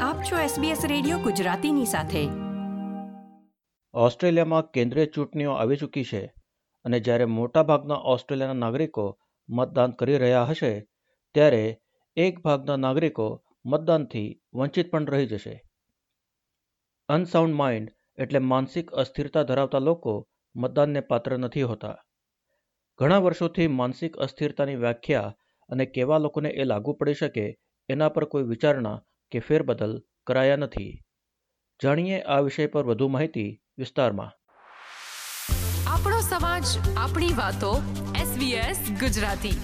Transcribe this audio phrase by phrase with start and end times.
[0.00, 2.28] આપ છો SBS radio ગુજરાતીની સાથે.
[3.94, 6.34] ઓસ્ટ્રેલિયામાં કેન્દ્રીય ચૂંટણીઓ આવી ચૂકી છે
[6.84, 9.18] અને જ્યારે મોટાભાગના ઓસ્ટ્રેલિયાના નાગરિકો
[9.48, 10.86] મતદાન કરી રહ્યા હશે,
[11.34, 11.80] ત્યારે
[12.16, 15.62] એક ભાગના નાગરિકો મતદાનથી વંચિત પણ રહી જશે.
[17.08, 21.98] અનસાઉન્ડ માઇન્ડ એટલે માનસિક અસ્થિરતા ધરાવતા લોકો મતદાનને પાત્ર નથી હોતા.
[22.98, 25.36] ઘણા વર્ષોથી માનસિક અસ્થિરતાની વ્યાખ્યા
[25.68, 31.02] અને કેવા લોકોને એ લાગુ પડી શકે એના પર કોઈ વિચારણા કે ફેરબદલ કરાયા નથી.
[31.82, 34.30] જાણીએ આ વિષય પર વધુ માહિતી વિસ્તારમાં.
[35.90, 36.64] આપણો સમાજ
[36.96, 37.72] આપણી વાતો
[38.32, 39.56] SBS ગુજરાતી.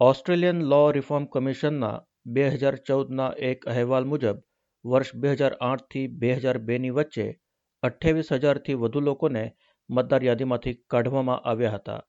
[0.00, 4.42] ઓસ્ટ્રેલિયન લો રિફોર્મ કમિશનના બે હજાર ચૌદના એક અહેવાલ મુજબ
[4.84, 7.38] વર્ષ બે હજાર આઠથી બે હજાર બેની વચ્ચે
[7.82, 9.56] અઠ્યાવીસ હજારથી વધુ લોકોને
[9.90, 12.02] મતદાર યાદીમાંથી કાઢવામાં આવ્યા હતા.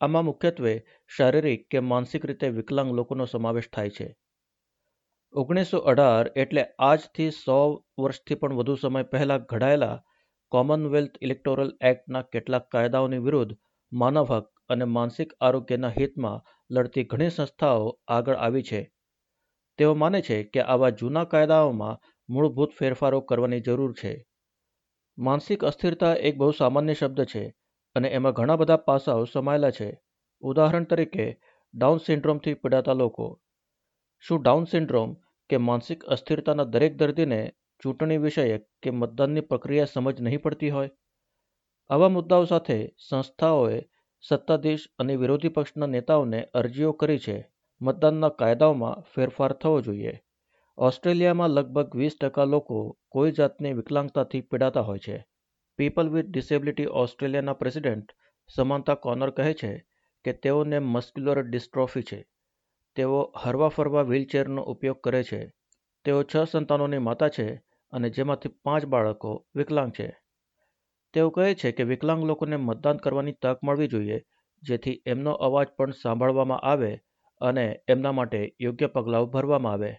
[0.00, 0.84] આમાં મુખ્યત્વે
[1.16, 4.16] શારીરિક કે માનસિક રીતે વિકલાંગ લોકોનો સમાવેશ થાય છે.
[5.34, 7.56] ઓગણીસો અઢાર એટલે આજથી સો
[7.98, 9.96] વર્ષથી પણ વધુ સમય પહેલાં ઘડાયેલા
[10.52, 13.52] કોમનવેલ્થ ઇલેક્ટોરલ એક્ટના કેટલાક કાયદાઓની વિરુદ્ધ
[13.92, 18.80] માનવ હક અને માનસિક આરોગ્યના હિતમાં લડતી ઘણી સંસ્થાઓ આગળ આવી છે.
[19.78, 24.12] તેઓ માને છે કે આવા જૂના કાયદાઓમાં મૂળભૂત ફેરફારો કરવાની જરૂર છે.
[25.18, 27.44] માનસિક અસ્થિરતા એક બહુ સામાન્ય શબ્દ છે
[27.96, 29.88] અને એમાં ઘણા બધા પાસાઓ સમાયેલા છે.
[30.42, 31.38] ઉદાહરણ તરીકે,
[31.74, 33.28] ડાઉન સિન્ડ્રોમથી પીડાતા લોકો
[34.20, 35.16] શું ડાઉન સિન્ડ્રોમ
[35.50, 40.90] કે માનસિક અસ્થિરતાના દરેક દર્દીને ચૂંટણી વિષયક કે મતદાનની પ્રક્રિયા સમજ નહીં પડતી હોય?
[41.90, 43.82] આવા મુદ્દાઓ સાથે સંસ્થાઓએ
[44.20, 47.50] સત્તાધીશ અને વિરોધી પક્ષના નેતાઓને અરજીઓ કરી છે.
[47.80, 50.22] મતદાનના કાયદાઓમાં ફેરફાર થવો જોઈએ.
[50.78, 55.26] ઓસ્ટ્રેલિયામાં લગભગ વીસ ટકા લોકો કોઈ જાતની વિકલાંગતાથી પીડાતા હોય છે.
[55.76, 58.12] પીપલ વિથ ડિસેબિલિટી ઓસ્ટ્રેલિયાના પ્રેસિડેન્ટ
[58.54, 59.86] સમાનતા કોનર કહે છે
[60.24, 62.28] કે તેઓને મસ્ક્યુલર ડિસ્ટ્રોફી છે.
[62.96, 65.52] તેઓ હરવા ફરવા વ્હીલચેરનો ઉપયોગ કરે છે.
[66.04, 67.56] તેઓ છ સંતાનોની માતા છે
[67.92, 70.08] અને જેમાંથી પાંચ બાળકો વિકલાંગ છે.
[71.14, 74.22] તેઓ કહે છે કે વિકલાંગ લોકોને મતદાન કરવાની તક મળવી જોઈએ,
[74.62, 77.00] જેથી એમનો અવાજ પણ સાંભળવામાં આવે
[77.40, 79.92] અને એમના માટે યોગ્ય પગલાઓ ભરવામાં આવે.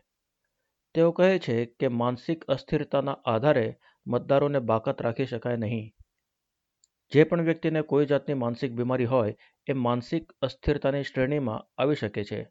[0.96, 3.78] તેઓ કહે છે કે માનસિક અસ્થિરતાના આધારે
[4.08, 5.94] મતદારોને બાકાત રાખી શકાય નહીં.
[7.12, 9.36] જે પણ વ્યક્તિને કોઈ જાતની માનસિક બીમારી હોય,
[9.68, 12.42] એ માનસિક અસ્થિરતાની શ્રેણીમાં આવી શકે છે.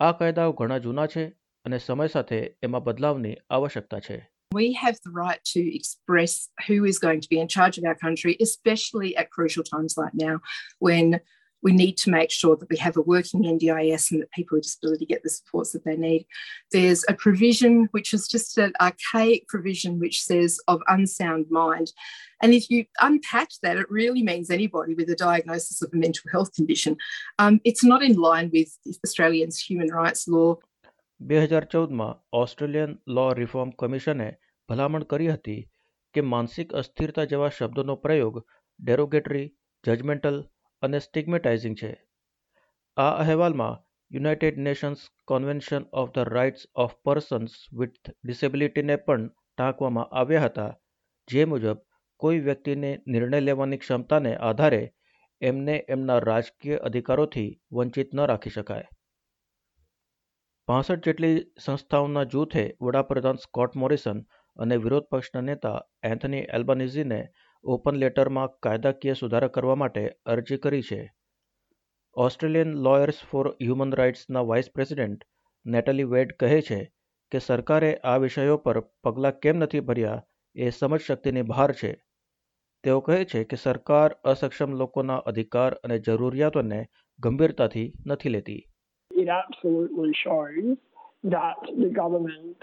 [0.00, 1.22] આ કાયદાઓ ઘણા જૂના છે
[1.64, 4.18] અને સમય સાથે એમાં બદલાવની આવશ્યકતા છે
[4.52, 6.34] We have the right to express
[6.66, 10.14] who is going to be in charge of our country, especially at crucial times like
[10.14, 10.36] now
[10.78, 11.20] when
[11.63, 14.65] we need to make sure that we have a working NDIS and that people with
[14.65, 16.25] disability get the supports that they need.
[16.71, 21.93] There's a provision which is just an archaic provision which says of unsound mind.
[22.41, 26.29] And if you unpack that, it really means anybody with a diagnosis of a mental
[26.33, 26.97] health condition.
[27.39, 30.51] Um, it's not in line with Australians' human rights law.
[31.19, 34.29] બે હજાર ચૌદમાં Australian law reform કમિશને
[34.69, 35.61] ભલામણ કરી હતી
[36.15, 38.39] કે માનસિક અસ્થિરતા જેવા શબ્દોનો પ્રયોગ
[38.79, 39.45] ડેરોગેટરી
[39.83, 40.39] જજમેન્ટલ
[40.82, 41.92] અને સ્ટિગ્મેટાઇઝિંગ છે.
[42.96, 43.80] આ અહેવાલમાં
[44.10, 50.70] United Nations Convention of the Rights of Persons with ડિસેબિલિટીને પણ ટાંકવામાં આવ્યા હતા,
[51.28, 51.80] જે મુજબ
[52.20, 54.84] કોઈ વ્યક્તિને નિર્ણય લેવાની ક્ષમતાને આધારે
[55.42, 58.88] એમને એમના રાજકીય અધિકારોથી વંચિત ન રાખી શકાય.
[60.68, 64.18] પાસઠ જેટલી સંસ્થાઓના જૂથે વડાપ્રધાન સ્કોટ મોરિસન
[64.56, 67.20] અને વિરોધ પક્ષના નેતા એન્થની એલ્બાનિઝીને
[67.64, 71.12] ઓપન લેટરમાં કાયદાકીય સુધારા કરવા માટે અરજી કરી છે.
[72.14, 75.24] ઓસ્ટ્રેલિયન લોયર્સ ફોર હ્યુમન રાઇટ્સના વાઇસ પ્રેસિડેન્ટ
[75.66, 76.92] નેટલી વેડ કહે છે
[77.30, 82.04] કે સરકારે આ વિષયો પર પગલાં કેમ નથી ભર્યા એ સમજ શક્તિની બહાર છે.
[82.84, 86.86] તેઓ કહે છે કે સરકાર અસક્ષમ લોકોના અધિકાર અને જરૂરિયાતોને
[87.18, 88.64] ગંભીરતાથી નથી લેતી.
[89.16, 90.76] It absolutely shows
[91.24, 92.60] that the government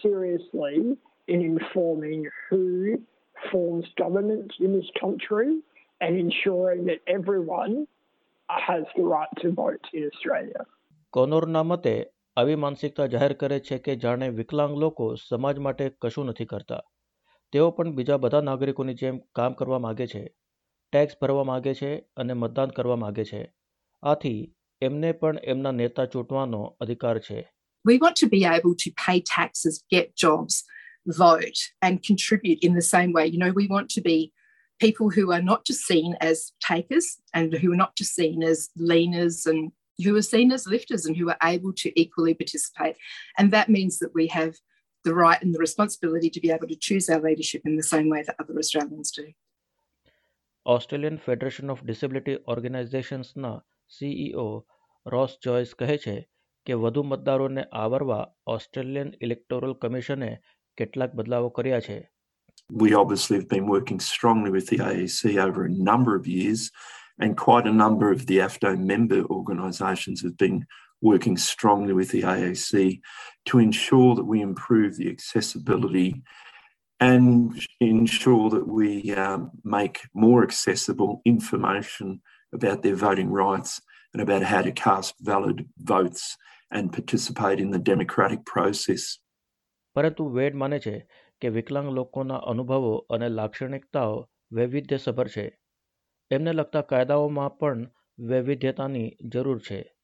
[0.02, 0.98] seriously
[1.28, 2.66] in informing who
[3.52, 5.50] forms government in this country
[6.02, 7.88] and ensuring that everyone
[8.50, 10.66] has the right to vote in Australia.
[11.14, 11.94] કોનોરના મતે
[12.38, 16.82] આવી માનસિકતા જાહેર કરે છે કે જાણે વિકલાંગ લોકો સમાજ માટે કશું નથી કરતા
[17.54, 20.24] તેઓ પણ બીજા બધા નાગરિકોની જેમ કામ કરવા માગે છે
[20.94, 23.42] ટેક્સ ભરવા માગે છે અને મતદાન કરવા માગે છે
[24.04, 24.40] આથી
[24.83, 27.41] એમને પણ એમના નેતા ચૂંટવાનો અધિકાર છે
[27.85, 30.55] We want to be able to pay taxes, get jobs,
[31.07, 33.27] vote and contribute in the same way.
[33.27, 34.19] You know, we want to be
[34.81, 38.71] people who are not just seen as takers and who are not just seen as
[38.79, 39.73] leaners and
[40.05, 42.97] who are seen as lifters and who are able to equally participate.
[43.39, 44.55] And that means that we have
[45.05, 48.09] the right and the responsibility to be able to choose our leadership in the same
[48.09, 49.27] way that other Australians do.
[50.67, 53.51] Australian federation of disability ઓર્ગેનાઇઝેશન્સના
[53.89, 54.47] CEO
[55.07, 56.17] Ross Joyce કહે છે
[56.67, 60.31] કે વધુ મતદારોને આવરવા Australian electoral કમિશને
[60.77, 61.99] કેટલાક બદલાવો કર્યા છે
[62.83, 66.71] We obviously have been working strongly with the AEC over a number of years,
[67.19, 70.59] and quite a number of the AFDO member organisations have been
[71.03, 73.01] working strongly with the AAC
[73.47, 76.23] to ensure that we improve the accessibility
[77.01, 82.23] and ensure that we um, make more accessible information
[82.54, 83.72] about their voting rights
[84.16, 85.58] and about how to cast valid
[85.92, 86.22] votes
[86.72, 89.04] and participate in the democratic process.
[89.96, 91.08] પરંતુ વેડ માને છે
[91.42, 95.60] કે વિકલાંગ લોકોના અનુભવો અને લાક્ષણિકતાઓ વૈવિધ્યસભર છે.
[96.32, 99.96] એમને લગતા કાયદાઓમાં પણ વૈવિધ્યતાની જરૂર છે.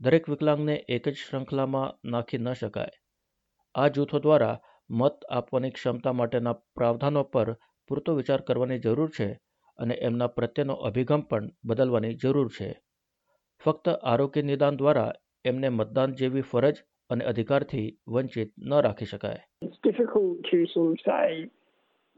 [0.00, 2.88] દરેક વિકલાંગને એક જ શૃંખલામાં નાખી ન શકાય.
[3.74, 7.52] આ જૂથો દ્વારા મત આપવાની ક્ષમતા માટેના પ્રાવધાનો પર
[7.88, 9.40] પૂરતો વિચાર કરવાની જરૂર છે
[9.78, 12.68] અને એમના પ્રત્યેનો અભિગમ પણ બદલવાની જરૂર છે
[13.64, 15.12] ફક્ત આરોગ્ય નિદાન દ્વારા
[15.44, 20.98] એમને મતદાન જેવી ફરજ અને અધિકારથી વંચિત ન રાખી શકાય It's difficult to sort of
[21.04, 21.50] say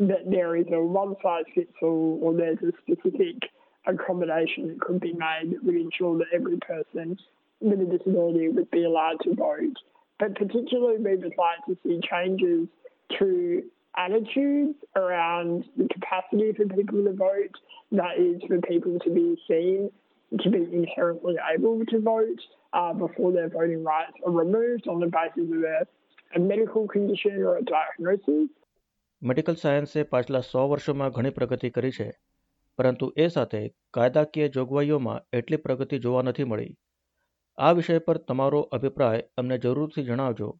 [0.00, 3.36] that there is a one size fits all or there's a specific
[3.86, 7.16] accommodation that could be made that would ensure that every person
[7.60, 9.78] with a disability would be allowed to vote.
[10.20, 12.68] But particularly, we would like to see changes
[13.18, 13.28] to
[13.96, 17.54] attitudes around the capacity for people to vote,
[17.92, 19.90] that is, for people to be seen
[20.32, 22.40] to be inherently able to vote
[22.72, 25.86] uh, before their voting rights are removed on the basis of a,
[26.34, 28.48] a medical condition or a diagnosis.
[29.22, 32.08] Medical સાયન્સે પાછલા સો વર્ષોમાં ઘણી પ્રગતિ કરી છે
[32.78, 36.76] પરંતુ એ સાથે કાયદાકીય જોગવાઈઓમાં એટલી પ્રગતિ જોવા નથી મળી
[37.58, 40.50] આ વિષય પર તમારો અભિપ્રાય અમને જરૂરથી જણાવજો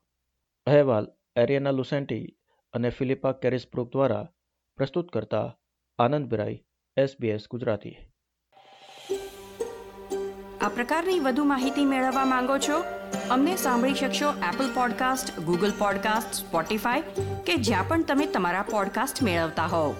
[0.67, 2.25] અહેવાલ એરિયાના લુસેન્ટી
[2.73, 4.29] અને ફિલિપા કેરિસબ્રુક દ્વારા
[4.77, 5.57] પ્રસ્તુત કરતા
[5.99, 6.65] આનંદ બિરાઈ
[6.97, 7.97] એસબીએસ ગુજરાતી.
[10.61, 12.79] આ પ્રકારની વધુ માહિતી મેળવવા માંગો છો?
[13.31, 17.01] અમને સાંભળી શકશો Apple Podcast Google Podcast Spotify
[17.47, 19.95] કે જ્યાં પણ તમે તમારા પોડકાસ્ટ મેળવતા હોવ.